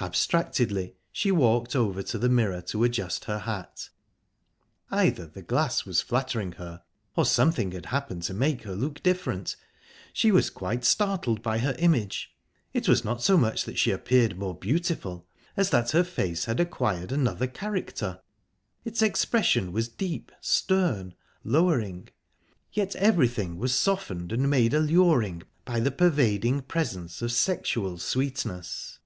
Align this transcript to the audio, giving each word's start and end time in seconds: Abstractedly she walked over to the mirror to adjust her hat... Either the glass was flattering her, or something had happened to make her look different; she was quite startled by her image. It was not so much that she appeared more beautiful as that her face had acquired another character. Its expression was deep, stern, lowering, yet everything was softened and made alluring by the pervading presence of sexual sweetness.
Abstractedly 0.00 0.96
she 1.12 1.30
walked 1.30 1.76
over 1.76 2.02
to 2.02 2.16
the 2.18 2.30
mirror 2.30 2.62
to 2.62 2.82
adjust 2.82 3.26
her 3.26 3.40
hat... 3.40 3.90
Either 4.90 5.26
the 5.26 5.42
glass 5.42 5.84
was 5.84 6.00
flattering 6.00 6.52
her, 6.52 6.82
or 7.14 7.26
something 7.26 7.70
had 7.72 7.86
happened 7.86 8.22
to 8.22 8.32
make 8.34 8.62
her 8.62 8.74
look 8.74 9.02
different; 9.02 9.54
she 10.14 10.32
was 10.32 10.48
quite 10.48 10.84
startled 10.86 11.42
by 11.42 11.58
her 11.58 11.76
image. 11.78 12.32
It 12.72 12.88
was 12.88 13.04
not 13.04 13.20
so 13.22 13.36
much 13.36 13.64
that 13.66 13.78
she 13.78 13.90
appeared 13.90 14.38
more 14.38 14.54
beautiful 14.58 15.28
as 15.58 15.68
that 15.70 15.90
her 15.90 16.04
face 16.04 16.46
had 16.46 16.58
acquired 16.58 17.12
another 17.12 17.46
character. 17.46 18.22
Its 18.86 19.02
expression 19.02 19.72
was 19.72 19.88
deep, 19.88 20.32
stern, 20.40 21.12
lowering, 21.44 22.08
yet 22.72 22.96
everything 22.96 23.56
was 23.58 23.74
softened 23.74 24.32
and 24.32 24.48
made 24.50 24.72
alluring 24.72 25.42
by 25.66 25.78
the 25.80 25.92
pervading 25.92 26.62
presence 26.62 27.20
of 27.20 27.30
sexual 27.30 27.98
sweetness. 27.98 28.98